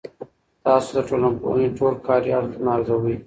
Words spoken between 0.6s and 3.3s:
تاسو د ټولنپوهنې ټول کاري اړخونه ارزوي؟